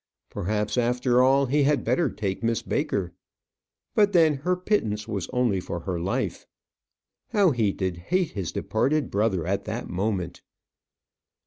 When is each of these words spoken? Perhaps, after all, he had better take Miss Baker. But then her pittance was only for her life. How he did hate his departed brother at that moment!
Perhaps, 0.31 0.79
after 0.79 1.21
all, 1.21 1.45
he 1.45 1.61
had 1.61 1.83
better 1.83 2.09
take 2.09 2.41
Miss 2.43 2.63
Baker. 2.63 3.13
But 3.93 4.13
then 4.13 4.37
her 4.37 4.55
pittance 4.55 5.07
was 5.07 5.29
only 5.31 5.59
for 5.59 5.81
her 5.81 5.99
life. 5.99 6.47
How 7.29 7.51
he 7.51 7.71
did 7.71 7.97
hate 7.97 8.31
his 8.31 8.51
departed 8.51 9.11
brother 9.11 9.45
at 9.45 9.65
that 9.65 9.87
moment! 9.91 10.41